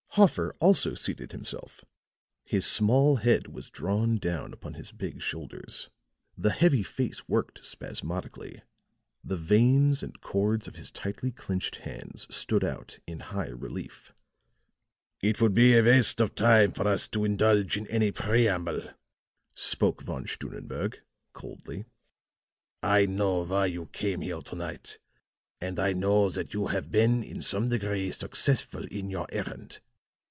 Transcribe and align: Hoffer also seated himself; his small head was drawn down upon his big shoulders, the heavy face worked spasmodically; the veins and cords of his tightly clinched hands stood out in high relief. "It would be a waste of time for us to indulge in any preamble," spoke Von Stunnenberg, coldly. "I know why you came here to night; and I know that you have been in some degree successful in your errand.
Hoffer 0.15 0.53
also 0.59 0.93
seated 0.93 1.31
himself; 1.31 1.85
his 2.43 2.65
small 2.65 3.15
head 3.15 3.47
was 3.47 3.69
drawn 3.69 4.17
down 4.17 4.51
upon 4.51 4.73
his 4.73 4.91
big 4.91 5.21
shoulders, 5.21 5.89
the 6.37 6.49
heavy 6.49 6.83
face 6.83 7.29
worked 7.29 7.65
spasmodically; 7.65 8.61
the 9.23 9.37
veins 9.37 10.03
and 10.03 10.19
cords 10.19 10.67
of 10.67 10.75
his 10.75 10.91
tightly 10.91 11.31
clinched 11.31 11.77
hands 11.77 12.27
stood 12.29 12.61
out 12.61 12.99
in 13.07 13.21
high 13.21 13.47
relief. 13.47 14.11
"It 15.21 15.39
would 15.39 15.53
be 15.53 15.77
a 15.77 15.81
waste 15.81 16.19
of 16.19 16.35
time 16.35 16.73
for 16.73 16.85
us 16.89 17.07
to 17.07 17.23
indulge 17.23 17.77
in 17.77 17.87
any 17.87 18.11
preamble," 18.11 18.81
spoke 19.53 20.01
Von 20.03 20.27
Stunnenberg, 20.27 20.99
coldly. 21.31 21.85
"I 22.83 23.05
know 23.05 23.45
why 23.45 23.67
you 23.67 23.85
came 23.93 24.19
here 24.19 24.41
to 24.41 24.55
night; 24.57 24.97
and 25.61 25.79
I 25.79 25.93
know 25.93 26.29
that 26.29 26.53
you 26.53 26.67
have 26.67 26.91
been 26.91 27.23
in 27.23 27.41
some 27.41 27.69
degree 27.69 28.11
successful 28.11 28.83
in 28.87 29.09
your 29.09 29.27
errand. 29.31 29.79